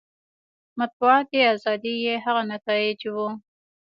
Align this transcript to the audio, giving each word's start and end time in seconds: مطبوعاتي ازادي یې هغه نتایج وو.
مطبوعاتي 0.79 1.39
ازادي 1.53 1.93
یې 2.05 2.15
هغه 2.25 2.41
نتایج 2.53 2.99
وو. 3.15 3.27